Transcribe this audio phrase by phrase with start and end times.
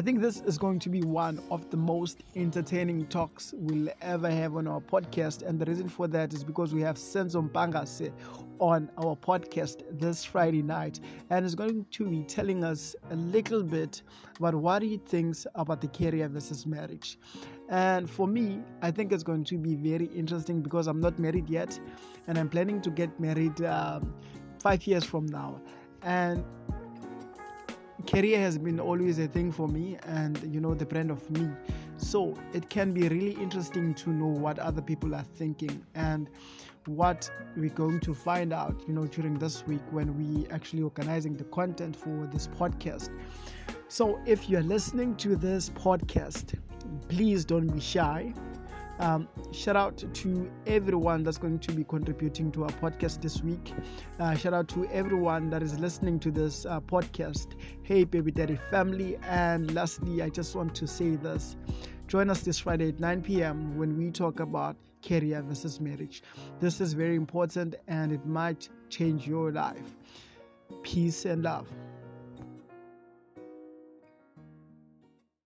[0.00, 4.30] I think this is going to be one of the most entertaining talks we'll ever
[4.30, 5.46] have on our podcast.
[5.46, 8.10] And the reason for that is because we have Senzo Mpangase
[8.60, 11.00] on our podcast this Friday night.
[11.28, 14.00] And he's going to be telling us a little bit
[14.38, 17.18] about what he thinks about the career versus marriage.
[17.68, 21.50] And for me, I think it's going to be very interesting because I'm not married
[21.50, 21.78] yet
[22.26, 24.14] and I'm planning to get married um,
[24.60, 25.60] five years from now.
[26.00, 26.42] And
[28.06, 31.48] career has been always a thing for me and you know the brand of me.
[31.96, 36.30] So it can be really interesting to know what other people are thinking and
[36.86, 41.36] what we're going to find out you know during this week when we actually organizing
[41.36, 43.10] the content for this podcast.
[43.88, 46.58] So if you're listening to this podcast
[47.08, 48.32] please don't be shy
[49.00, 53.72] um, shout out to everyone that's going to be contributing to our podcast this week.
[54.18, 57.54] Uh, shout out to everyone that is listening to this uh, podcast.
[57.82, 59.16] Hey, Baby Daddy family.
[59.22, 61.56] And lastly, I just want to say this
[62.06, 63.78] join us this Friday at 9 p.m.
[63.78, 66.22] when we talk about career versus marriage.
[66.58, 69.96] This is very important and it might change your life.
[70.82, 71.68] Peace and love.